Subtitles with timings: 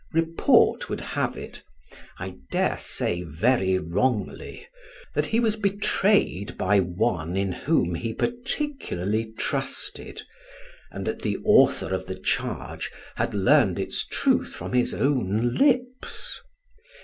[0.13, 1.61] Report would have it
[2.17, 4.67] (I daresay, very wrongly)
[5.13, 10.23] that he was betrayed by one in whom he particularly trusted,
[10.89, 16.41] and that the author of the charge had learned its truth from his own lips.